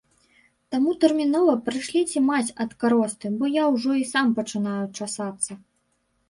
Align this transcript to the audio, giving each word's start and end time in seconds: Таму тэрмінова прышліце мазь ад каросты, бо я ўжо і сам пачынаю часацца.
Таму 0.75 0.93
тэрмінова 1.03 1.53
прышліце 1.67 2.23
мазь 2.29 2.49
ад 2.65 2.71
каросты, 2.85 3.31
бо 3.43 3.51
я 3.61 3.67
ўжо 3.77 3.91
і 4.01 4.07
сам 4.15 4.33
пачынаю 4.41 4.81
часацца. 4.97 5.51